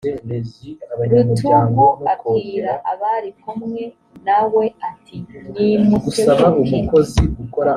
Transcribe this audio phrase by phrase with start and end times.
[1.11, 3.83] rutugu abwira abari kumwe
[4.25, 5.17] na we ati
[5.53, 6.79] nimutebuke